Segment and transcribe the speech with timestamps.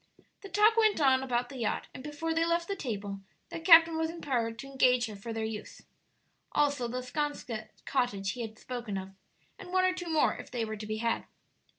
[0.41, 3.19] The talk went on about the yacht, and before they left the table
[3.49, 5.83] the captain was empowered to engage her for their use.
[6.53, 9.11] Also the 'Sconset cottage he had spoken of,
[9.59, 11.25] and one or two more, if they were to be had.